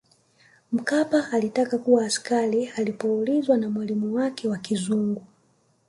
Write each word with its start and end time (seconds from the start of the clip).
Mkapa 0.71 1.31
alitaka 1.31 1.77
kuwa 1.77 2.05
askari 2.05 2.67
Alipoulizwa 2.67 3.57
na 3.57 3.69
mwalimu 3.69 4.13
wake 4.15 4.47
wa 4.47 4.57
kizungu 4.57 5.25